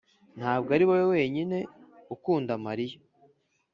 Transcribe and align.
ntabwo 0.37 0.69
ari 0.75 0.83
wowe 0.89 1.05
wenyine 1.13 1.57
ukunda 2.15 2.53
mariya. 2.65 2.97